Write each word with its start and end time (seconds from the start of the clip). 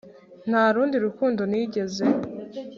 nta 0.49 0.63
rundi 0.73 0.95
rukundo, 1.05 1.41
nigeze 1.51 2.05